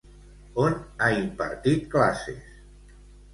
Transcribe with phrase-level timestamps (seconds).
[0.61, 2.43] On ha impartit classes?